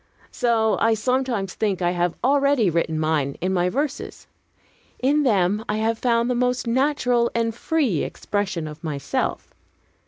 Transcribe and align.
So 0.31 0.77
I 0.79 0.95
sometimes 0.95 1.53
think 1.53 1.79
I 1.79 1.91
have 1.91 2.15
already 2.23 2.71
written 2.71 2.97
mine, 2.99 3.37
in 3.39 3.53
my 3.53 3.69
verses. 3.69 4.25
In 4.99 5.21
them, 5.21 5.63
I 5.69 5.77
have 5.77 5.99
found 5.99 6.27
the 6.27 6.33
most 6.33 6.65
natural 6.65 7.29
and 7.35 7.53
free 7.53 8.01
expression 8.01 8.67
of 8.67 8.83
myself. 8.83 9.53